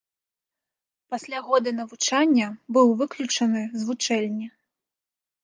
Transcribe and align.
Пасля 1.13 1.41
года 1.49 1.73
навучання 1.81 2.47
быў 2.79 2.87
выключаны 3.03 3.61
з 3.79 3.91
вучэльні. 3.93 4.47